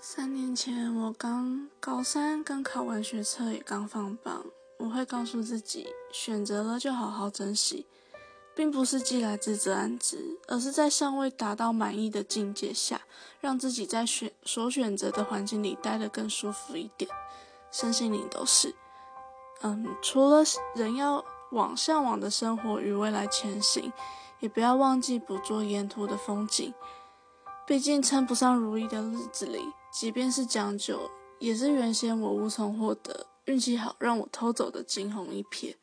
[0.00, 4.46] 三年前，我刚高三，刚考完学测，也刚放榜。
[4.78, 7.84] 我会告诉自己，选择了就好好珍惜，
[8.54, 13.00] 并不是既来之则安之，而是在尚未达到满意的境界下，
[13.40, 17.10] 让自己在选所选择的环境里待得更舒服一点，
[17.72, 18.72] 身心灵都是。
[19.62, 20.44] 嗯，除了
[20.76, 23.92] 人要往向往的生活与未来前行，
[24.38, 26.72] 也不要忘记捕捉沿途的风景。
[27.68, 29.60] 毕竟称不上如意的日子里，
[29.92, 30.98] 即便是将就，
[31.38, 33.26] 也是原先我无从获得。
[33.44, 35.74] 运气好，让我偷走的惊鸿一瞥。